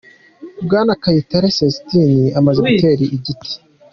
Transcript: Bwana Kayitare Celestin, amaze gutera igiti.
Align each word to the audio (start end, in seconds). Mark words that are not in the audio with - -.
Bwana 0.65 0.91
Kayitare 1.01 1.53
Celestin, 1.57 2.09
amaze 2.39 2.59
gutera 2.67 3.01
igiti. 3.17 3.51